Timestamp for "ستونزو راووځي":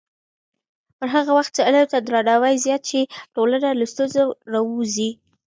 3.91-5.09